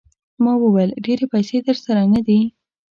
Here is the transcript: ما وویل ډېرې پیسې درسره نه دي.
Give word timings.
ما 0.43 0.53
وویل 0.63 0.89
ډېرې 1.05 1.25
پیسې 1.33 1.57
درسره 1.67 2.01
نه 2.13 2.21
دي. 2.27 2.39